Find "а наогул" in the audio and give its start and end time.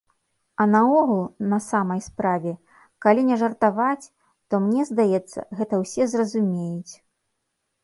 0.63-1.19